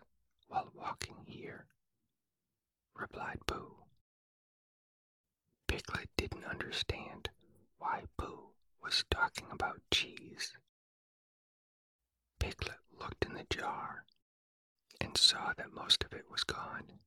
while 0.51 0.69
walking 0.75 1.15
here, 1.25 1.65
replied 2.93 3.39
Pooh. 3.47 3.73
Piglet 5.67 6.09
didn't 6.17 6.43
understand 6.43 7.29
why 7.77 8.03
Pooh 8.17 8.49
was 8.83 9.05
talking 9.09 9.47
about 9.49 9.79
cheese. 9.91 10.51
Piglet 12.37 12.79
looked 12.99 13.23
in 13.25 13.33
the 13.33 13.45
jar 13.49 14.03
and 14.99 15.15
saw 15.15 15.53
that 15.55 15.73
most 15.73 16.03
of 16.03 16.11
it 16.11 16.25
was 16.29 16.43
gone. 16.43 16.99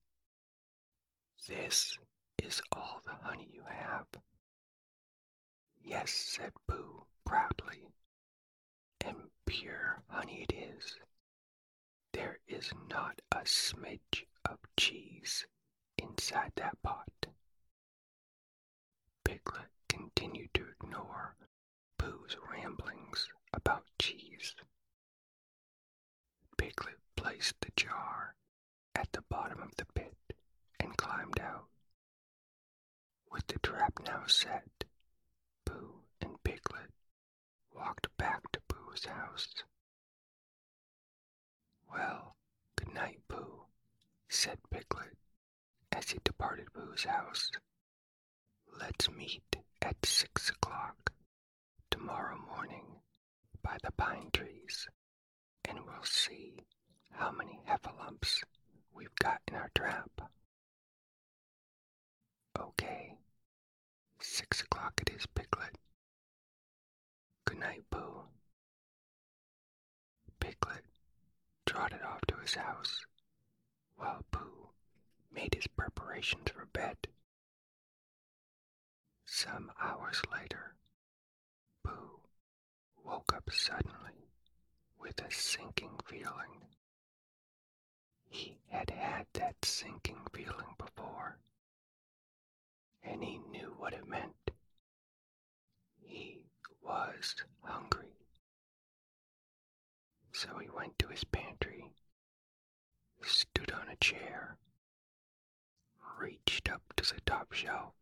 This 1.46 1.98
is 2.42 2.62
all 2.72 3.02
the 3.04 3.12
honey 3.28 3.50
you 3.52 3.64
have. 3.68 4.06
Yes, 5.84 6.10
said 6.10 6.52
Pooh 6.66 7.04
proudly, 7.26 7.82
and 9.04 9.16
pure 9.44 10.02
honey 10.08 10.46
it 10.48 10.54
is. 10.54 10.96
There 12.14 12.38
is 12.46 12.72
not 12.88 13.20
a 13.32 13.40
smidge 13.44 14.24
of 14.44 14.60
cheese 14.76 15.48
inside 15.98 16.52
that 16.54 16.80
pot. 16.80 17.26
Piglet 19.24 19.72
continued 19.88 20.54
to 20.54 20.64
ignore 20.68 21.34
Pooh's 21.98 22.36
ramblings 22.48 23.28
about 23.52 23.86
cheese. 23.98 24.54
Piglet 26.56 27.00
placed 27.16 27.60
the 27.60 27.72
jar 27.74 28.36
at 28.94 29.10
the 29.10 29.22
bottom 29.22 29.60
of 29.60 29.74
the 29.74 29.86
pit 29.86 30.16
and 30.78 30.96
climbed 30.96 31.40
out. 31.40 31.68
With 33.28 33.48
the 33.48 33.58
trap 33.58 33.98
now 34.06 34.26
set, 34.26 34.84
Pooh 35.66 36.04
and 36.20 36.40
Piglet 36.44 36.92
walked 37.72 38.06
back 38.16 38.52
to 38.52 38.60
Pooh's 38.68 39.04
house. 39.06 39.64
Well, 41.92 42.36
good 42.76 42.92
night, 42.94 43.20
Pooh, 43.28 43.64
said 44.28 44.58
Piglet 44.70 45.16
as 45.92 46.10
he 46.10 46.18
departed 46.24 46.72
Pooh's 46.72 47.04
house. 47.04 47.50
Let's 48.80 49.10
meet 49.10 49.56
at 49.82 50.04
six 50.04 50.50
o'clock 50.50 51.12
tomorrow 51.90 52.36
morning 52.36 53.00
by 53.62 53.78
the 53.82 53.92
pine 53.92 54.30
trees, 54.32 54.88
and 55.64 55.78
we'll 55.84 56.02
see 56.04 56.64
how 57.12 57.30
many 57.30 57.60
heffalumps 57.68 58.42
we've 58.92 59.14
got 59.16 59.40
in 59.48 59.54
our 59.54 59.70
trap. 59.74 60.10
Okay, 62.58 63.16
six 64.20 64.62
o'clock 64.62 65.00
it 65.00 65.10
is, 65.14 65.26
Piglet. 65.26 65.76
Good 67.44 67.58
night, 67.58 67.84
Pooh. 67.90 68.22
Piglet 70.40 70.84
trotted 71.74 72.02
off 72.02 72.20
to 72.28 72.36
his 72.36 72.54
house, 72.54 73.04
while 73.96 74.22
Pooh 74.30 74.68
made 75.34 75.56
his 75.56 75.66
preparations 75.66 76.48
for 76.54 76.66
bed. 76.66 76.96
Some 79.26 79.72
hours 79.82 80.22
later, 80.32 80.76
Pooh 81.82 82.20
woke 83.04 83.34
up 83.34 83.50
suddenly 83.52 84.28
with 85.00 85.20
a 85.20 85.32
sinking 85.32 85.98
feeling. 86.06 86.62
He 88.30 88.58
had 88.70 88.90
had 88.90 89.26
that 89.32 89.56
sinking 89.64 90.28
feeling 90.32 90.76
before, 90.78 91.38
and 93.02 93.24
he 93.24 93.40
knew 93.50 93.74
what 93.78 93.94
it 93.94 94.06
meant. 94.06 94.52
He 96.04 96.38
was 96.80 97.34
hungry. 97.64 98.23
So 100.34 100.58
he 100.58 100.68
went 100.68 100.98
to 100.98 101.06
his 101.08 101.24
pantry, 101.24 101.92
stood 103.22 103.70
on 103.72 103.88
a 103.88 103.96
chair, 103.96 104.58
reached 106.18 106.68
up 106.68 106.82
to 106.96 107.14
the 107.14 107.20
top 107.22 107.52
shelf, 107.52 107.94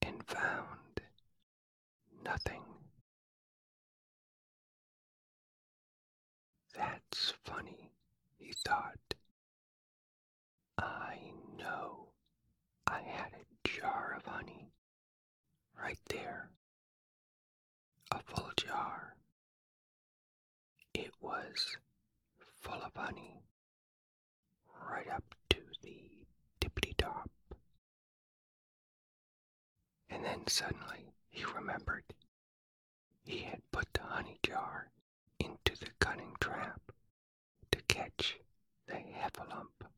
and 0.00 0.24
found 0.26 1.02
nothing. 2.24 2.62
That's 6.74 7.32
funny, 7.44 7.90
he 8.38 8.54
thought. 8.64 9.14
I 10.78 11.32
know 11.58 12.12
I 12.86 13.00
had 13.00 13.32
a 13.34 13.68
jar 13.68 14.14
of 14.16 14.24
honey 14.24 14.70
right 15.76 15.98
there, 16.08 16.50
a 18.12 18.20
full 18.22 18.50
jar. 18.56 19.16
It 20.94 21.12
was 21.20 21.76
full 22.68 22.82
of 22.82 22.92
honey 22.94 23.40
right 24.90 25.08
up 25.08 25.24
to 25.48 25.58
the 25.82 26.26
tippity 26.60 26.94
top. 26.98 27.30
And 30.10 30.22
then 30.24 30.46
suddenly 30.46 31.14
he 31.30 31.44
remembered 31.44 32.04
he 33.24 33.38
had 33.38 33.60
put 33.72 33.86
the 33.94 34.02
honey 34.02 34.38
jar 34.42 34.90
into 35.38 35.78
the 35.78 35.90
cunning 35.98 36.34
trap 36.40 36.80
to 37.72 37.80
catch 37.88 38.38
the 38.86 38.94
heffalump. 38.94 39.88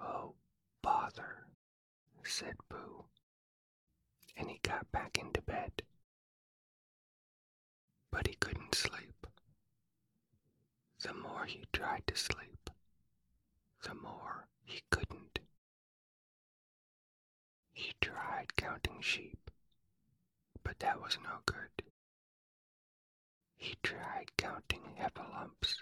Oh, 0.00 0.34
bother, 0.82 1.44
said 2.24 2.54
Pooh, 2.70 3.04
and 4.36 4.48
he 4.48 4.58
got 4.62 4.90
back 4.92 5.18
into 5.18 5.42
bed. 5.42 5.82
But 8.10 8.26
he 8.26 8.34
couldn't 8.34 8.74
sleep. 8.74 9.19
The 11.02 11.14
more 11.14 11.46
he 11.46 11.64
tried 11.72 12.06
to 12.08 12.14
sleep, 12.16 12.68
the 13.82 13.94
more 13.94 14.46
he 14.64 14.82
couldn't. 14.90 15.38
He 17.72 17.94
tried 18.00 18.54
counting 18.56 19.00
sheep, 19.00 19.50
but 20.62 20.78
that 20.80 21.00
was 21.00 21.16
no 21.22 21.40
good. 21.46 21.82
He 23.56 23.76
tried 23.82 24.36
counting 24.36 24.82
heffalumps, 24.98 25.76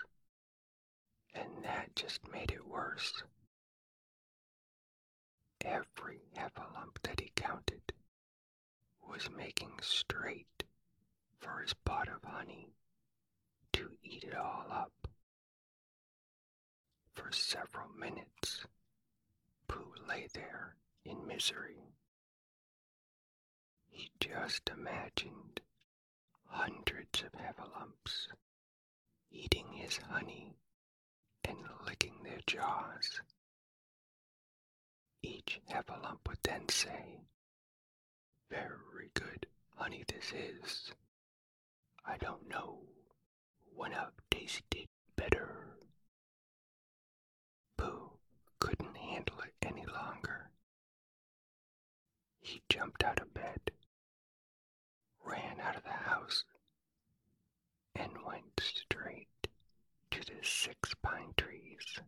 and 1.34 1.64
that 1.64 1.96
just 1.96 2.26
made 2.28 2.52
it 2.52 2.66
worse. 2.66 3.24
Every 5.64 6.20
heffalump 6.36 6.98
that 7.02 7.18
he 7.20 7.32
counted 7.34 7.92
was 9.02 9.28
making 9.30 9.80
straight 9.82 10.62
for 11.38 11.60
his 11.60 11.74
pot 11.74 12.08
of 12.08 12.22
honey 12.22 12.72
to 13.72 13.98
eat 14.02 14.22
it 14.24 14.36
all 14.36 14.66
up. 14.70 15.07
For 17.18 17.32
several 17.32 17.88
minutes, 17.98 18.64
Pooh 19.66 19.92
lay 20.08 20.28
there 20.32 20.76
in 21.04 21.26
misery. 21.26 21.82
He 23.90 24.12
just 24.20 24.68
imagined 24.70 25.60
hundreds 26.46 27.22
of 27.22 27.32
heffalumps 27.32 28.28
eating 29.32 29.66
his 29.72 29.96
honey 29.96 30.54
and 31.44 31.58
licking 31.84 32.22
their 32.22 32.40
jaws. 32.46 33.20
Each 35.20 35.60
heffalump 35.68 36.28
would 36.28 36.38
then 36.44 36.68
say, 36.68 37.20
Very 38.48 39.10
good 39.14 39.46
honey 39.76 40.04
this 40.06 40.32
is. 40.32 40.92
I 42.06 42.16
don't 42.16 42.48
know 42.48 42.78
when 43.74 43.92
I've 43.92 44.12
tasted 44.30 44.86
better. 45.16 45.77
Couldn't 48.68 48.98
handle 48.98 49.40
it 49.40 49.54
any 49.66 49.86
longer. 49.86 50.50
He 52.42 52.62
jumped 52.68 53.02
out 53.02 53.18
of 53.18 53.32
bed, 53.32 53.70
ran 55.24 55.58
out 55.58 55.76
of 55.76 55.84
the 55.84 55.88
house, 55.88 56.44
and 57.94 58.12
went 58.26 58.60
straight 58.60 59.48
to 60.10 60.20
the 60.20 60.42
six 60.42 60.92
pine 61.02 61.32
trees. 61.38 61.98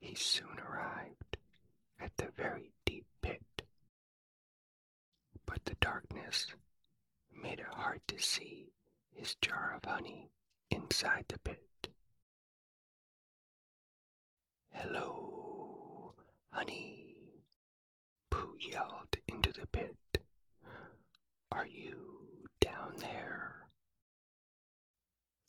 He 0.00 0.16
soon 0.16 0.58
arrived 0.58 1.36
at 2.00 2.16
the 2.16 2.32
very 2.36 2.72
deep 2.84 3.06
pit, 3.22 3.62
but 5.46 5.64
the 5.66 5.76
darkness 5.76 6.48
made 7.32 7.60
it 7.60 7.66
hard 7.70 8.00
to 8.08 8.18
see 8.18 8.72
his 9.12 9.36
jar 9.36 9.74
of 9.76 9.88
honey 9.88 10.32
inside 10.72 11.26
the 11.28 11.38
pit. 11.38 11.62
Hello, 14.76 16.12
honey, 16.50 17.16
Pooh 18.30 18.56
yelled 18.58 19.16
into 19.28 19.52
the 19.52 19.66
pit. 19.68 19.96
Are 21.52 21.66
you 21.66 22.48
down 22.60 22.94
there? 22.98 23.68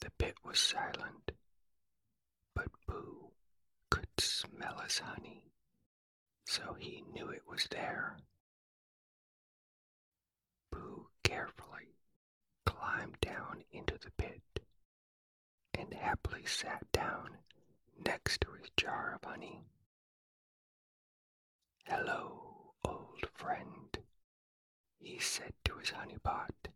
The 0.00 0.10
pit 0.18 0.36
was 0.44 0.58
silent, 0.60 1.32
but 2.54 2.68
Pooh 2.86 3.32
could 3.90 4.08
smell 4.18 4.78
his 4.78 4.98
honey, 5.00 5.42
so 6.46 6.74
he 6.78 7.02
knew 7.12 7.28
it 7.28 7.42
was 7.48 7.66
there. 7.70 8.16
Pooh 10.70 11.08
carefully 11.24 11.96
climbed 12.64 13.18
down 13.20 13.64
into 13.72 13.98
the 13.98 14.12
pit 14.16 14.42
and 15.74 15.92
happily 15.92 16.46
sat 16.46 16.90
down 16.92 17.38
next 18.04 18.40
to 18.42 18.52
his 18.52 18.70
jar 18.76 19.14
of 19.14 19.28
honey. 19.28 19.64
Hello, 21.84 22.74
old 22.84 23.26
friend, 23.34 23.98
he 24.98 25.18
said 25.18 25.52
to 25.64 25.74
his 25.78 25.90
honey 25.90 26.16
pot. 26.22 26.68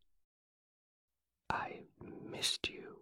I've 1.48 1.88
missed 2.30 2.68
you. 2.68 2.96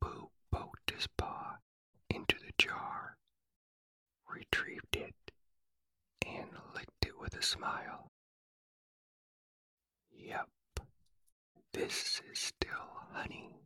Pooh 0.00 0.30
poked 0.50 0.90
his 0.90 1.06
paw 1.16 1.56
into 2.10 2.36
the 2.38 2.52
jar, 2.58 3.16
retrieved 4.28 4.96
it, 4.96 5.14
and 6.26 6.48
licked 6.74 7.06
it 7.06 7.18
with 7.18 7.34
a 7.36 7.42
smile. 7.42 8.10
Yep, 10.14 10.48
this 11.72 12.20
is 12.30 12.38
still 12.38 13.06
honey. 13.12 13.61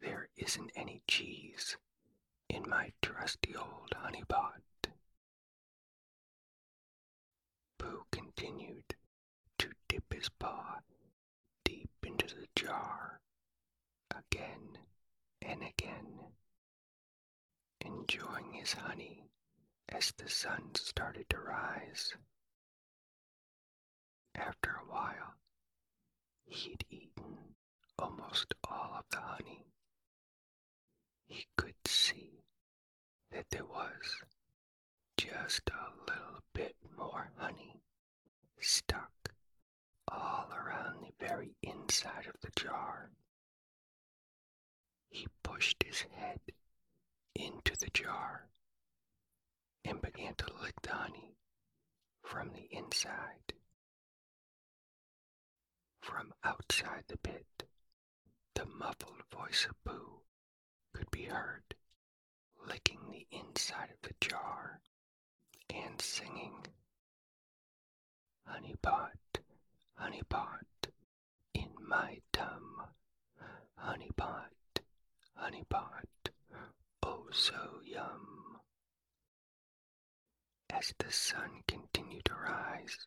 There 0.00 0.28
isn't 0.36 0.70
any 0.76 1.02
cheese 1.08 1.76
in 2.48 2.68
my 2.68 2.92
trusty 3.02 3.54
old 3.56 3.92
honey 3.94 4.24
pot. 4.28 4.62
Pooh 7.78 8.06
continued 8.10 8.94
to 9.58 9.72
dip 9.88 10.12
his 10.12 10.28
paw 10.28 10.80
deep 11.64 11.90
into 12.02 12.34
the 12.34 12.48
jar 12.54 13.20
again 14.10 14.78
and 15.42 15.62
again, 15.62 16.32
enjoying 17.80 18.52
his 18.52 18.72
honey 18.72 19.24
as 19.88 20.12
the 20.12 20.28
sun 20.28 20.74
started 20.74 21.28
to 21.30 21.38
rise. 21.38 22.14
After 24.34 24.70
a 24.76 24.90
while, 24.90 25.34
he'd 26.46 26.84
eaten 26.90 27.54
almost 27.98 28.54
all 28.68 28.94
of 28.98 29.04
the 29.10 29.20
honey. 29.20 29.64
He 31.28 31.46
could 31.56 31.86
see 31.86 32.42
that 33.30 33.50
there 33.50 33.64
was 33.64 34.22
just 35.16 35.70
a 35.70 36.10
little 36.10 36.40
bit 36.54 36.76
more 36.96 37.30
honey 37.36 37.80
stuck 38.60 39.12
all 40.08 40.48
around 40.52 41.02
the 41.02 41.26
very 41.26 41.54
inside 41.62 42.26
of 42.26 42.40
the 42.40 42.50
jar. 42.60 43.10
He 45.10 45.26
pushed 45.42 45.82
his 45.82 46.00
head 46.16 46.40
into 47.34 47.76
the 47.78 47.90
jar 47.90 48.48
and 49.84 50.00
began 50.00 50.34
to 50.36 50.46
lick 50.62 50.80
the 50.82 50.92
honey 50.92 51.36
from 52.22 52.52
the 52.52 52.68
inside. 52.70 53.52
From 56.00 56.32
outside 56.42 57.04
the 57.08 57.18
pit, 57.18 57.64
the 58.54 58.66
muffled 58.66 59.22
voice 59.32 59.66
of 59.68 59.84
Pooh 59.84 60.17
could 60.92 61.10
be 61.10 61.24
heard 61.24 61.74
licking 62.66 63.00
the 63.10 63.26
inside 63.30 63.90
of 63.90 64.00
the 64.02 64.14
jar 64.20 64.80
and 65.70 66.00
singing. 66.00 66.66
Honey 68.44 68.74
pot, 68.80 69.18
honey 69.94 70.22
pot, 70.28 70.66
in 71.54 71.70
my 71.86 72.18
tum. 72.32 72.82
Honey 73.76 74.10
pot, 74.16 74.50
honey 75.34 75.64
pot, 75.68 76.30
oh 77.02 77.26
so 77.30 77.80
yum. 77.84 78.58
As 80.70 80.92
the 80.98 81.12
sun 81.12 81.62
continued 81.66 82.24
to 82.26 82.34
rise, 82.34 83.06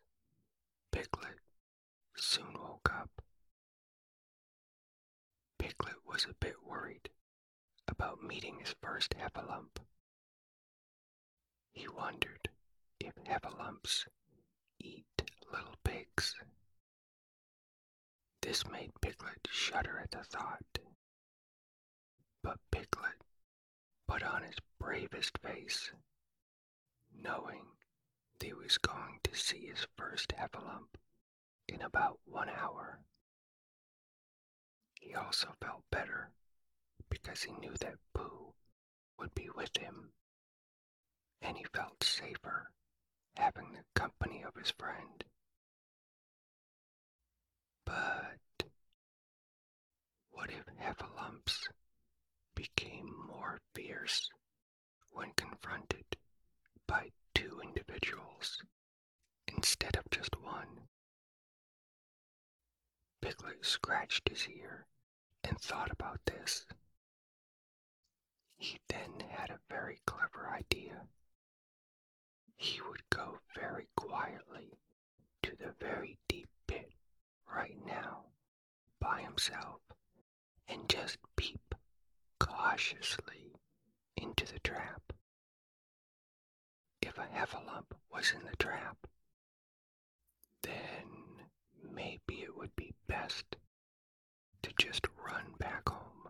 Piglet 0.91 1.39
soon 2.15 2.53
woke 2.53 2.89
up. 2.93 3.21
Piglet 5.57 5.95
was 6.05 6.25
a 6.25 6.33
bit 6.39 6.55
worried 6.65 7.09
about 7.91 8.23
meeting 8.23 8.57
his 8.59 8.73
first 8.81 9.13
heffalump. 9.17 9.77
He 11.73 11.87
wondered 11.87 12.49
if 12.99 13.13
heffalumps 13.25 14.07
eat 14.79 15.05
little 15.51 15.75
pigs. 15.83 16.35
This 18.41 18.65
made 18.67 18.91
Piglet 19.01 19.47
shudder 19.51 19.99
at 19.99 20.11
the 20.11 20.23
thought. 20.23 20.79
But 22.41 22.57
Piglet 22.71 23.21
put 24.07 24.23
on 24.23 24.43
his 24.43 24.57
bravest 24.79 25.37
face, 25.37 25.91
knowing 27.13 27.65
that 28.39 28.45
he 28.45 28.53
was 28.53 28.77
going 28.77 29.19
to 29.23 29.35
see 29.35 29.67
his 29.67 29.85
first 29.97 30.29
heffalump 30.29 30.95
in 31.67 31.81
about 31.81 32.19
one 32.25 32.49
hour. 32.49 32.99
He 34.99 35.13
also 35.13 35.49
felt 35.61 35.83
better 35.91 36.31
because 37.11 37.43
he 37.43 37.51
knew 37.53 37.73
that 37.81 37.99
Pooh 38.15 38.53
would 39.19 39.35
be 39.35 39.49
with 39.55 39.69
him, 39.77 40.11
and 41.43 41.57
he 41.57 41.65
felt 41.75 42.03
safer 42.03 42.71
having 43.35 43.73
the 43.73 43.83
company 43.99 44.43
of 44.43 44.55
his 44.55 44.71
friend. 44.71 45.23
But 47.85 48.65
what 50.31 50.49
if 50.49 50.65
Heffalumps 50.79 51.67
became 52.55 53.13
more 53.27 53.59
fierce 53.75 54.29
when 55.11 55.31
confronted 55.35 56.05
by 56.87 57.09
two 57.35 57.59
individuals 57.61 58.57
instead 59.47 59.97
of 59.97 60.09
just 60.11 60.35
one? 60.41 60.87
Piglet 63.21 63.65
scratched 63.65 64.29
his 64.29 64.47
ear 64.47 64.85
and 65.43 65.59
thought 65.59 65.91
about 65.91 66.19
this. 66.25 66.65
He 68.61 68.77
then 68.89 69.21
had 69.31 69.49
a 69.49 69.59
very 69.69 69.99
clever 70.05 70.47
idea. 70.55 71.07
He 72.57 72.79
would 72.79 73.01
go 73.09 73.39
very 73.55 73.87
quietly 73.95 74.77
to 75.41 75.55
the 75.55 75.73
very 75.79 76.19
deep 76.29 76.47
pit 76.67 76.93
right 77.51 77.75
now 77.87 78.25
by 78.99 79.21
himself 79.21 79.81
and 80.67 80.87
just 80.87 81.17
peep 81.35 81.73
cautiously 82.39 83.55
into 84.15 84.45
the 84.45 84.59
trap. 84.59 85.01
If 87.01 87.17
a 87.17 87.25
heffalump 87.33 87.95
was 88.13 88.31
in 88.31 88.45
the 88.45 88.55
trap, 88.57 89.07
then 90.61 91.47
maybe 91.91 92.43
it 92.43 92.55
would 92.55 92.75
be 92.75 92.93
best 93.07 93.55
to 94.61 94.71
just 94.77 95.07
run 95.17 95.55
back 95.57 95.89
home 95.89 96.29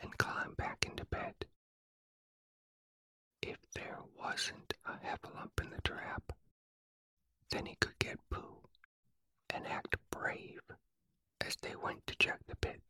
and 0.00 0.18
climb 0.18 0.54
back 0.54 0.85
wasn't 4.36 4.74
a 4.84 4.90
heffalump 4.90 5.58
in 5.62 5.70
the 5.70 5.80
trap, 5.80 6.30
then 7.50 7.64
he 7.64 7.74
could 7.80 7.98
get 7.98 8.18
Pooh 8.28 8.68
and 9.48 9.66
act 9.66 9.96
brave 10.10 10.60
as 11.40 11.56
they 11.62 11.74
went 11.74 12.06
to 12.06 12.14
check 12.18 12.40
the 12.46 12.56
pit. 12.56 12.82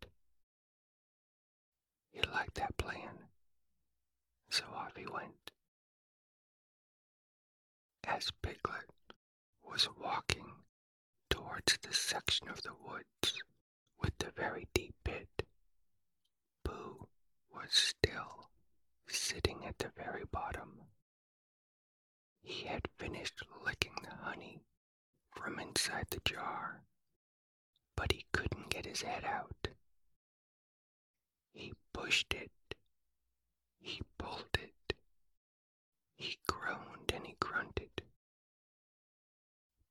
He 2.11 2.21
liked 2.35 2.57
that 2.57 2.77
plan, 2.77 3.29
so 4.51 4.65
off 4.75 4.97
he 4.97 5.07
went. 5.07 5.53
As 8.03 8.33
Piglet 8.43 8.91
was 9.63 9.89
walking 10.03 10.51
towards 11.31 11.79
the 11.81 11.95
section 11.95 12.49
of 12.49 12.61
the 12.63 12.75
woods 12.85 13.41
with 14.03 14.19
the 14.19 14.33
very 14.37 14.67
deep 14.75 14.97
pit, 15.05 15.47
Pooh 16.65 17.07
was 17.55 17.71
still 17.71 18.51
sitting 19.07 19.65
at 19.65 19.79
the 19.79 19.93
very 19.97 20.25
bottom. 20.33 20.81
He 22.49 22.67
had 22.67 22.87
finished 22.97 23.43
licking 23.65 23.97
the 24.05 24.15
honey 24.15 24.63
from 25.33 25.59
inside 25.59 26.07
the 26.11 26.21
jar, 26.21 26.85
but 27.97 28.13
he 28.13 28.25
couldn't 28.31 28.71
get 28.71 28.87
his 28.87 29.03
head 29.03 29.25
out. 29.25 29.67
He 31.53 31.73
pushed 31.93 32.33
it, 32.33 32.53
he 33.81 34.01
pulled 34.17 34.57
it, 34.61 34.95
he 36.15 36.39
groaned 36.47 37.11
and 37.13 37.27
he 37.27 37.35
grunted. 37.41 38.03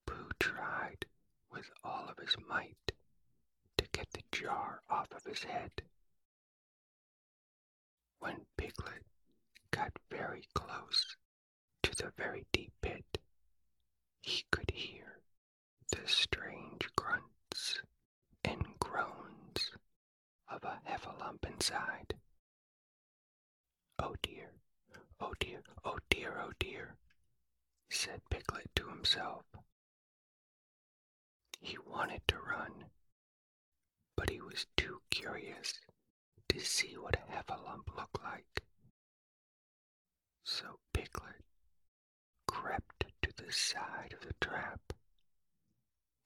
Pooh 0.05 0.31
tried 0.39 1.07
with 1.51 1.69
all 1.83 2.07
of 2.07 2.17
his 2.19 2.37
might 2.47 2.93
to 3.77 3.85
get 3.91 4.09
the 4.11 4.23
jar 4.31 4.81
off 4.89 5.11
of 5.11 5.25
his 5.25 5.43
head. 5.43 5.83
When 8.19 8.45
Piglet 8.55 9.03
got 9.71 9.91
very 10.09 10.47
close 10.53 11.17
to 11.95 12.05
the 12.05 12.12
very 12.17 12.45
deep 12.51 12.73
pit, 12.81 13.17
he 14.21 14.43
could 14.51 14.69
hear 14.71 15.19
the 15.91 16.08
strange 16.08 16.89
grunts 16.95 17.81
and 18.43 18.63
groans 18.79 19.71
of 20.49 20.63
a 20.63 20.79
heffalump 20.89 21.45
inside. 21.45 22.15
Oh 23.99 24.15
dear, 24.21 24.51
oh 25.21 25.34
dear, 25.39 25.62
oh 25.86 25.97
dear, 26.10 26.38
oh 26.38 26.51
dear, 26.60 26.95
said 27.89 28.21
Piglet 28.29 28.69
to 28.75 28.89
himself. 28.89 29.45
He 31.62 31.77
wanted 31.77 32.21
to 32.27 32.38
run, 32.38 32.86
but 34.17 34.29
he 34.29 34.41
was 34.41 34.65
too 34.75 35.01
curious 35.10 35.73
to 36.49 36.60
see 36.60 36.97
what 36.97 37.15
a 37.15 37.31
heffalump 37.31 37.95
looked 37.95 38.21
like. 38.21 38.63
So 40.43 40.79
Piglet 40.93 41.41
crept 42.47 43.05
to 43.21 43.31
the 43.36 43.51
side 43.51 44.13
of 44.13 44.27
the 44.27 44.34
trap 44.41 44.93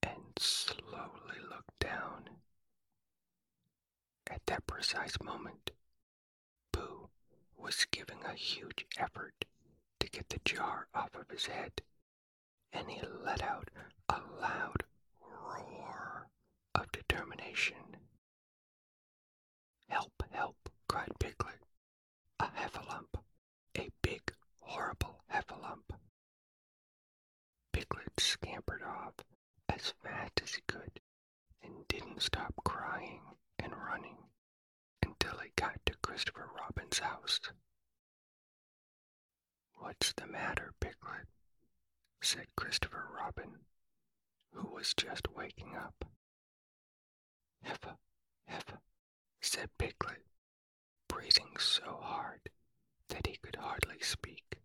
and 0.03 0.23
slowly 0.37 1.39
looked 1.49 1.79
down. 1.79 2.29
At 4.29 4.45
that 4.47 4.67
precise 4.67 5.19
moment, 5.21 5.71
Pooh 6.71 7.09
was 7.57 7.85
giving 7.91 8.23
a 8.23 8.33
huge 8.33 8.85
effort 8.97 9.45
to 9.99 10.09
get 10.09 10.29
the 10.29 10.39
jar 10.45 10.87
off 10.93 11.13
of 11.15 11.29
his 11.29 11.47
head, 11.47 11.81
and 12.71 12.89
he 12.89 13.01
let 13.01 13.41
out 13.41 13.69
a 14.07 14.19
loud 14.39 14.83
roar 15.21 16.29
of 16.75 16.91
determination. 16.91 17.97
Help, 19.87 20.23
help, 20.31 20.69
cried 20.87 21.11
Piglet. 21.19 21.63
A 22.39 22.45
heffalump, 22.45 23.19
a 23.77 23.89
big, 24.01 24.21
horrible 24.61 25.23
heffalump. 25.31 25.95
Piglet 27.73 28.19
scampered 28.19 28.81
off 28.83 29.15
as 29.79 29.93
fast 30.03 30.41
as 30.43 30.53
he 30.55 30.61
could 30.67 30.99
and 31.63 31.87
didn't 31.87 32.21
stop 32.21 32.53
crying 32.65 33.21
and 33.59 33.73
running 33.73 34.17
until 35.03 35.37
he 35.39 35.49
got 35.55 35.79
to 35.85 35.93
Christopher 36.01 36.49
Robin's 36.59 36.99
house. 36.99 37.39
What's 39.75 40.11
the 40.13 40.27
matter, 40.27 40.73
Piglet? 40.81 41.27
said 42.21 42.47
Christopher 42.57 43.07
Robin, 43.15 43.59
who 44.51 44.67
was 44.67 44.93
just 44.93 45.29
waking 45.33 45.75
up. 45.77 46.03
Heffa, 47.65 47.95
Heffa, 48.49 48.79
said 49.41 49.69
Piglet, 49.77 50.25
breathing 51.07 51.55
so 51.57 51.99
hard 52.01 52.41
that 53.07 53.25
he 53.27 53.37
could 53.37 53.55
hardly 53.55 53.99
speak. 54.01 54.59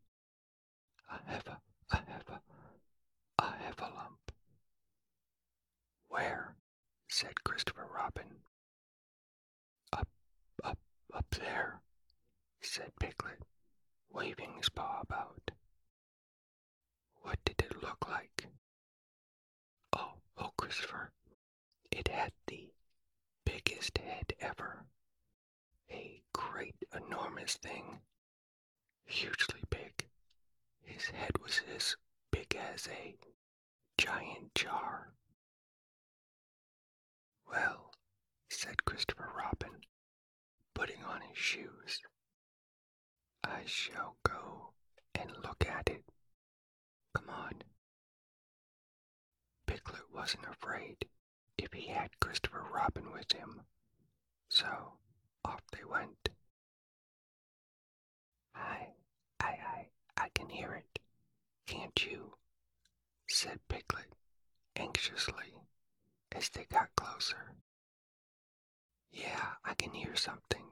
A 1.09 1.15
Heffa, 1.31 1.59
a 1.93 1.97
Heffa, 1.97 2.41
a 3.39 3.43
Heffalump. 3.43 4.24
Where? 6.15 6.55
said 7.09 7.43
Christopher 7.43 7.89
Robin. 7.93 8.45
Up, 9.93 10.07
up, 10.63 10.79
up 11.13 11.27
there, 11.31 11.81
said 12.63 12.93
Piglet, 13.01 13.43
waving 14.11 14.55
his 14.57 14.69
paw 14.69 15.01
about. 15.01 15.51
What 17.23 17.41
did 17.45 17.61
it 17.63 17.83
look 17.83 18.09
like? 18.09 18.47
Oh, 19.93 20.13
oh, 20.39 20.53
Christopher, 20.57 21.11
it 21.91 22.07
had 22.07 22.33
the 22.47 22.71
biggest 23.45 23.99
head 23.99 24.35
ever. 24.39 24.85
A 25.91 26.23
great, 26.33 26.77
enormous 26.95 27.57
thing. 27.57 27.99
Hugely 29.05 29.65
big. 29.69 30.07
His 30.85 31.07
head 31.07 31.33
was 31.43 31.61
as 31.75 31.97
big 32.31 32.55
as 32.55 32.87
a 32.87 33.17
giant 33.99 34.55
jar. 34.55 35.13
Well, 37.55 37.93
said 38.51 38.85
Christopher 38.85 39.31
Robin, 39.37 39.85
putting 40.75 41.05
on 41.05 41.21
his 41.21 41.39
shoes, 41.39 42.01
I 43.45 43.63
shall 43.65 44.17
go 44.25 44.73
and 45.15 45.31
look 45.45 45.65
at 45.65 45.89
it. 45.89 46.03
Come 47.15 47.31
on. 47.31 47.63
Piglet 49.67 50.13
wasn't 50.13 50.47
afraid 50.49 51.07
if 51.57 51.73
he 51.73 51.87
had 51.87 52.19
Christopher 52.19 52.65
Robin 52.75 53.13
with 53.13 53.31
him, 53.31 53.61
so 54.49 54.99
off 55.45 55.63
they 55.71 55.85
went. 55.85 56.31
I, 58.57 58.89
I, 59.39 59.47
I, 59.47 59.87
I 60.17 60.29
can 60.35 60.49
hear 60.49 60.73
it, 60.75 60.99
can't 61.69 62.05
you? 62.05 62.35
said 63.29 63.61
Piglet 63.69 64.13
anxiously 64.75 65.55
as 66.35 66.49
they 66.51 66.65
got 66.65 66.95
closer. 66.97 67.55
Yeah, 69.13 69.55
I 69.65 69.75
can 69.75 69.93
hear 69.95 70.17
something, 70.17 70.65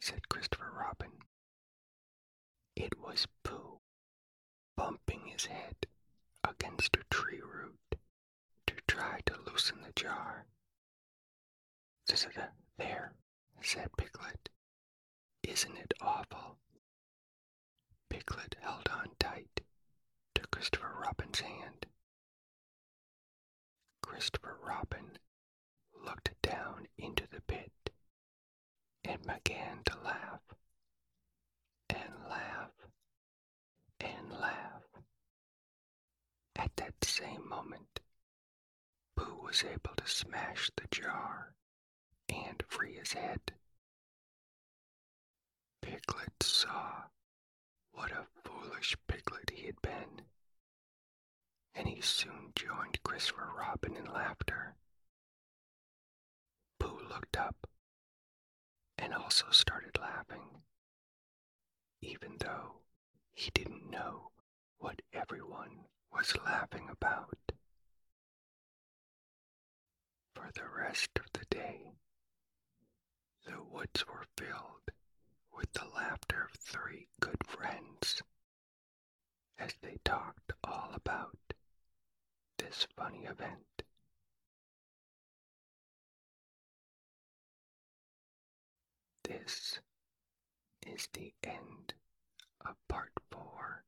said 0.00 0.28
Christopher 0.28 0.72
Robin. 0.72 1.12
It 2.76 2.98
was 2.98 3.26
Pooh, 3.42 3.80
bumping 4.76 5.26
his 5.26 5.46
head 5.46 5.86
against 6.48 6.96
a 6.96 7.04
tree 7.10 7.40
root 7.40 7.96
to 8.66 8.74
try 8.86 9.20
to 9.26 9.40
loosen 9.46 9.82
the 9.82 9.92
jar. 9.92 10.46
There, 12.78 13.12
said 13.60 13.90
Piglet. 13.98 14.48
Isn't 15.42 15.76
it 15.76 15.92
awful? 16.00 16.56
Piglet 18.08 18.56
held 18.60 18.88
on 18.88 19.10
tight 19.18 19.60
to 20.34 20.46
Christopher 20.46 20.94
Robin's 21.02 21.18
hand. 21.18 21.27
Christopher 24.18 24.58
Robin 24.66 25.16
looked 26.04 26.30
down 26.42 26.88
into 26.98 27.22
the 27.30 27.40
pit 27.42 27.70
and 29.04 29.22
began 29.22 29.78
to 29.84 29.96
laugh 30.04 30.40
and 31.88 32.12
laugh 32.28 32.72
and 34.00 34.32
laugh. 34.32 34.82
At 36.56 36.74
that 36.78 36.94
same 37.04 37.48
moment, 37.48 38.00
Pooh 39.14 39.38
was 39.40 39.62
able 39.62 39.94
to 39.96 40.08
smash 40.08 40.68
the 40.74 40.88
jar 40.90 41.54
and 42.28 42.60
free 42.66 42.94
his 42.94 43.12
head. 43.12 43.52
Piglet 45.80 46.42
saw 46.42 47.02
what 47.92 48.10
a 48.10 48.26
foolish 48.44 48.96
piglet 49.06 49.50
he 49.54 49.66
had 49.66 49.80
been, 49.80 50.22
and 51.78 51.86
he 51.86 52.00
soon 52.00 52.52
joined 52.56 53.00
Christopher 53.04 53.50
Robin 53.56 53.94
in 53.94 54.12
laughter. 54.12 54.74
Pooh 56.80 56.98
looked 57.08 57.36
up 57.36 57.68
and 58.98 59.14
also 59.14 59.46
started 59.52 59.96
laughing, 59.96 60.62
even 62.02 62.36
though 62.40 62.80
he 63.32 63.52
didn't 63.54 63.88
know 63.88 64.32
what 64.78 65.00
everyone 65.12 65.84
was 66.12 66.36
laughing 66.44 66.88
about. 66.90 67.38
For 70.34 70.50
the 70.54 70.68
rest 70.82 71.10
of 71.16 71.26
the 71.32 71.46
day, 71.48 71.92
the 73.46 73.62
woods 73.62 74.04
were 74.08 74.26
filled 74.36 74.90
with 75.56 75.72
the 75.74 75.86
laughter 75.94 76.48
of 76.52 76.60
three 76.60 77.06
good 77.20 77.46
friends 77.46 78.20
as 79.60 79.74
they 79.80 79.98
talked 80.04 80.52
all 80.64 80.90
about 80.92 81.38
this 82.58 82.86
funny 82.96 83.24
event. 83.24 83.82
This 89.24 89.80
is 90.86 91.08
the 91.12 91.32
end 91.44 91.94
of 92.66 92.74
part 92.88 93.12
four 93.30 93.84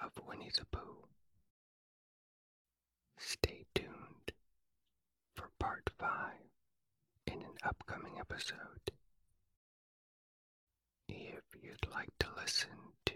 of 0.00 0.10
Winnie 0.26 0.50
the 0.56 0.64
Pooh. 0.66 1.06
Stay 3.18 3.64
tuned 3.74 4.32
for 5.36 5.50
part 5.58 5.88
five 5.98 6.50
in 7.26 7.42
an 7.42 7.56
upcoming 7.62 8.18
episode. 8.18 8.90
If 11.08 11.42
you'd 11.62 11.86
like 11.92 12.10
to 12.20 12.26
listen 12.36 12.70
to 13.06 13.14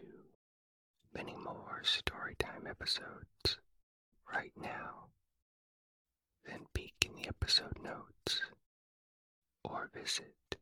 many 1.14 1.34
more 1.34 1.82
Storytime 1.82 2.68
episodes 2.68 3.58
right 4.32 4.52
now, 4.56 5.08
then 6.44 6.66
peek 6.74 6.94
in 7.06 7.14
the 7.16 7.28
episode 7.28 7.78
notes 7.82 8.40
or 9.64 9.90
visit 9.92 10.56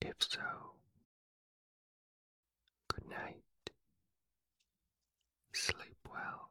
If 0.00 0.16
so, 0.20 0.74
good 2.88 3.08
night. 3.08 3.42
Sleep 5.54 5.96
well. 6.10 6.43